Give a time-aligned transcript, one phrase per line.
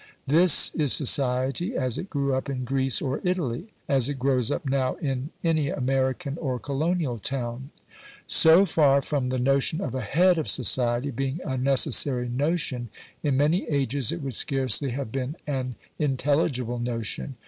[0.25, 4.65] This is society as it grew up in Greece or Italy, as it grows up
[4.67, 7.69] now in any American or colonial town.
[8.25, 12.89] So far from the notion of a "head of society" being a necessary notion,
[13.21, 17.35] in many ages it would scarcely have been an intelligible notion.